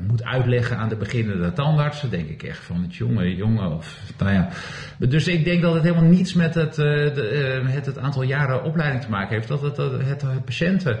moet 0.07 0.23
uitleggen 0.23 0.77
aan 0.77 0.89
de 0.89 0.95
beginnende 0.95 1.53
tandartsen. 1.53 2.09
Denk 2.09 2.29
ik 2.29 2.43
echt 2.43 2.63
van 2.63 2.81
het 2.81 2.95
jonge, 2.95 3.35
jongen. 3.35 3.71
Of, 3.71 3.99
nou 4.17 4.31
ja. 4.31 4.49
Dus 4.99 5.27
ik 5.27 5.43
denk 5.43 5.61
dat 5.61 5.73
het 5.73 5.83
helemaal 5.83 6.09
niets 6.09 6.33
met 6.33 6.55
het, 6.55 6.75
de, 6.75 7.61
het, 7.65 7.97
aantal 7.97 8.21
jaren 8.21 8.63
opleiding 8.63 9.03
te 9.03 9.09
maken 9.09 9.35
heeft. 9.35 9.47
Dat 9.47 9.61
het, 9.61 9.77
het, 9.77 10.45
patiënten 10.45 10.99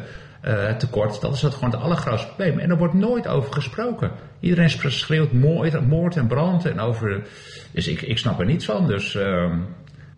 tekort. 0.77 1.21
Dat 1.21 1.33
is 1.33 1.41
het 1.41 1.53
gewoon 1.53 1.71
het 1.71 1.81
allergrootste 1.81 2.27
probleem. 2.27 2.59
En 2.59 2.69
er 2.69 2.77
wordt 2.77 2.93
nooit 2.93 3.27
over 3.27 3.53
gesproken. 3.53 4.11
Iedereen 4.39 4.69
schreeuwt 4.69 5.31
moord, 5.31 5.87
moord 5.87 6.15
en 6.15 6.27
brand. 6.27 6.65
En 6.65 6.79
over, 6.79 7.23
dus 7.71 7.87
ik, 7.87 8.01
ik 8.01 8.17
snap 8.17 8.39
er 8.39 8.45
niets 8.45 8.65
van. 8.65 8.87
Dus, 8.87 9.15
uh, 9.15 9.53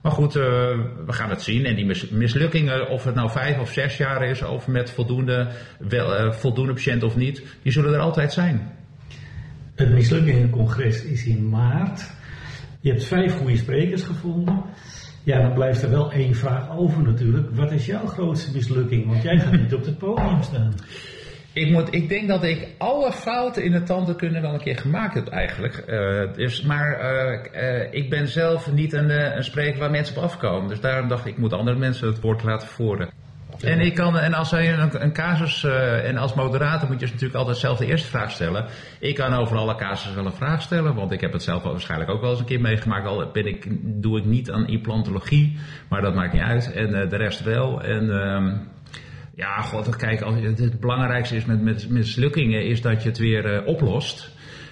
maar 0.01 0.11
goed, 0.11 0.35
uh, 0.35 0.43
we 1.05 1.13
gaan 1.13 1.29
het 1.29 1.41
zien. 1.41 1.65
En 1.65 1.75
die 1.75 2.09
mislukkingen, 2.11 2.89
of 2.89 3.03
het 3.03 3.15
nou 3.15 3.29
vijf 3.29 3.59
of 3.59 3.71
zes 3.71 3.97
jaar 3.97 4.23
is, 4.23 4.41
of 4.41 4.67
met 4.67 4.91
voldoende, 4.91 5.47
wel, 5.79 6.25
uh, 6.25 6.31
voldoende 6.31 6.73
patiënten 6.73 7.07
of 7.07 7.15
niet, 7.15 7.43
die 7.63 7.71
zullen 7.71 7.93
er 7.93 7.99
altijd 7.99 8.33
zijn. 8.33 8.71
Het 9.75 9.89
mislukkingencongres 9.89 11.03
is 11.03 11.25
in 11.25 11.49
maart. 11.49 12.11
Je 12.79 12.89
hebt 12.89 13.03
vijf 13.03 13.37
goede 13.37 13.57
sprekers 13.57 14.03
gevonden. 14.03 14.63
Ja, 15.23 15.41
dan 15.41 15.53
blijft 15.53 15.81
er 15.81 15.89
wel 15.89 16.11
één 16.11 16.35
vraag 16.35 16.69
over 16.77 17.03
natuurlijk. 17.03 17.55
Wat 17.55 17.71
is 17.71 17.85
jouw 17.85 18.05
grootste 18.05 18.51
mislukking? 18.51 19.07
Want 19.07 19.23
jij 19.23 19.39
gaat 19.39 19.51
niet 19.51 19.73
op 19.73 19.85
het 19.85 19.97
podium 19.97 20.43
staan. 20.43 20.73
Ik, 21.53 21.71
moet, 21.71 21.93
ik 21.93 22.09
denk 22.09 22.27
dat 22.27 22.43
ik 22.43 22.67
alle 22.77 23.11
fouten 23.11 23.63
in 23.63 23.71
de 23.71 23.83
tandheelkunde 23.83 24.41
wel 24.41 24.53
een 24.53 24.59
keer 24.59 24.77
gemaakt 24.77 25.13
heb 25.13 25.27
eigenlijk. 25.27 25.83
Uh, 25.87 26.33
dus, 26.33 26.61
maar 26.61 26.99
uh, 27.01 27.61
uh, 27.63 27.93
ik 27.93 28.09
ben 28.09 28.27
zelf 28.27 28.71
niet 28.71 28.93
een, 28.93 29.35
een 29.37 29.43
spreker 29.43 29.79
waar 29.79 29.91
mensen 29.91 30.17
op 30.17 30.23
afkomen. 30.23 30.69
Dus 30.69 30.81
daarom 30.81 31.07
dacht 31.07 31.25
ik, 31.25 31.31
ik 31.31 31.37
moet 31.37 31.53
andere 31.53 31.77
mensen 31.77 32.07
het 32.07 32.21
woord 32.21 32.43
laten 32.43 32.67
voeren. 32.67 33.09
En, 33.61 33.79
ik 33.79 33.95
kan, 33.95 34.17
en 34.17 34.33
als 34.33 34.51
hij 34.51 34.73
een, 34.73 35.03
een 35.03 35.13
casus, 35.13 35.63
uh, 35.63 36.07
en 36.07 36.17
als 36.17 36.33
moderator 36.33 36.87
moet 36.87 36.99
je 36.99 37.05
dus 37.05 37.11
natuurlijk 37.11 37.39
altijd 37.39 37.57
zelf 37.57 37.77
de 37.77 37.85
eerste 37.85 38.07
vraag 38.07 38.31
stellen. 38.31 38.65
Ik 38.99 39.15
kan 39.15 39.33
over 39.33 39.57
alle 39.57 39.75
casussen 39.75 40.15
wel 40.15 40.25
een 40.25 40.31
vraag 40.31 40.61
stellen, 40.61 40.95
want 40.95 41.11
ik 41.11 41.21
heb 41.21 41.33
het 41.33 41.43
zelf 41.43 41.63
waarschijnlijk 41.63 42.11
ook 42.11 42.21
wel 42.21 42.29
eens 42.29 42.39
een 42.39 42.45
keer 42.45 42.61
meegemaakt. 42.61 43.07
Al 43.07 43.29
ben 43.33 43.45
ik, 43.45 43.67
doe 44.01 44.17
ik 44.17 44.25
niet 44.25 44.51
aan 44.51 44.67
implantologie, 44.67 45.57
maar 45.89 46.01
dat 46.01 46.15
maakt 46.15 46.33
niet 46.33 46.41
uit. 46.41 46.71
En 46.71 46.89
uh, 46.89 47.09
de 47.09 47.15
rest 47.15 47.43
wel. 47.43 47.81
En 47.81 48.03
uh, 48.03 48.53
ja, 49.39 49.61
god, 49.61 49.95
kijk, 49.95 50.21
als, 50.21 50.35
het 50.41 50.79
belangrijkste 50.79 51.35
is 51.35 51.45
met, 51.45 51.61
met 51.61 51.89
mislukkingen 51.89 52.65
is 52.65 52.81
dat 52.81 53.03
je 53.03 53.09
het 53.09 53.17
weer 53.17 53.53
uh, 53.53 53.67
oplost. 53.67 54.29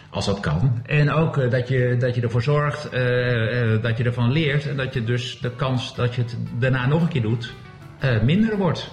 Als 0.10 0.26
dat 0.26 0.40
kan. 0.40 0.82
En 0.86 1.12
ook 1.12 1.38
uh, 1.38 1.52
dat, 1.52 1.68
je, 1.68 1.96
dat 2.00 2.16
je 2.16 2.22
ervoor 2.22 2.42
zorgt 2.42 2.86
uh, 2.86 3.82
dat 3.82 3.98
je 3.98 4.04
ervan 4.04 4.32
leert. 4.32 4.68
En 4.68 4.78
dat 4.78 4.94
je 4.94 5.04
dus 5.04 5.40
de 5.40 5.52
kans 5.52 5.96
dat 5.96 6.16
je 6.16 6.22
het 6.22 6.38
daarna 6.60 6.88
nog 6.88 7.02
een 7.02 7.08
keer 7.08 7.22
doet, 7.22 7.54
minder 8.24 8.58
wordt. 8.58 8.92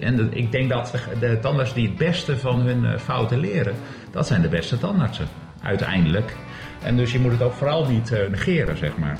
En 0.00 0.36
ik 0.36 0.52
denk 0.52 0.70
dat 0.70 0.94
de 1.20 1.38
tandarts 1.38 1.74
die 1.74 1.88
het 1.88 1.96
beste 1.96 2.36
van 2.36 2.60
hun 2.60 2.98
fouten 3.00 3.38
leren, 3.38 3.74
dat 4.10 4.26
zijn 4.26 4.42
de 4.42 4.48
beste 4.48 4.78
tandartsen, 4.78 5.26
uiteindelijk. 5.62 6.36
En 6.82 6.96
dus 6.96 7.12
je 7.12 7.18
moet 7.18 7.32
het 7.32 7.42
ook 7.42 7.52
vooral 7.52 7.86
niet 7.86 8.10
negeren, 8.30 8.76
zeg 8.76 8.96
maar. 8.96 9.18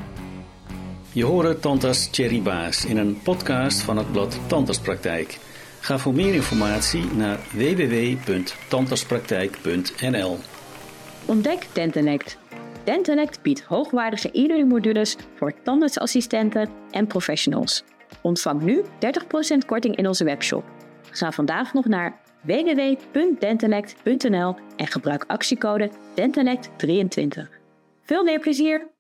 Je 1.13 1.25
hoort 1.25 1.63
tandarts 1.63 2.11
Thierry 2.11 2.43
Baas 2.43 2.85
in 2.85 2.97
een 2.97 3.19
podcast 3.23 3.83
van 3.83 3.97
het 3.97 4.13
blad 4.13 4.41
Tandartspraktijk. 4.47 5.39
Ga 5.85 5.99
voor 5.99 6.15
meer 6.15 6.35
informatie 6.35 7.05
naar 7.05 7.39
www.tandartspraktijk.nl 7.53 10.39
Ontdek 11.27 11.69
Dentanect. 11.73 12.39
Dentanect 12.85 13.43
biedt 13.43 13.63
hoogwaardige 13.63 14.29
e-learning 14.33 15.17
voor 15.35 15.53
tandartsassistenten 15.63 16.69
en 16.91 17.07
professionals. 17.07 17.85
Ontvang 18.23 18.63
nu 18.63 18.83
30% 18.83 18.87
korting 19.67 19.97
in 19.97 20.09
onze 20.09 20.25
webshop. 20.25 20.65
Ga 21.11 21.33
vandaag 21.33 21.73
nog 21.73 21.85
naar 21.85 22.21
www.dentelect.nl 22.41 24.57
en 24.77 24.87
gebruik 24.87 25.25
actiecode 25.27 25.91
DENTELECT23. 26.15 27.39
Veel 28.03 28.25
meer 28.25 28.41
plezier! 28.41 28.94